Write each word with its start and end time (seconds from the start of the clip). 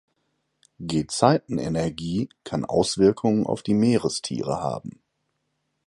Gezeitenenergie 0.79 2.29
kann 2.43 2.65
Auswirkungen 2.65 3.45
auf 3.45 3.61
die 3.61 3.75
Meerestiere 3.75 4.57
haben. 4.59 4.99